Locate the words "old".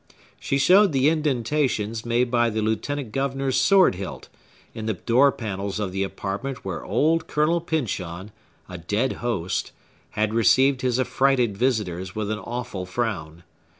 6.83-7.27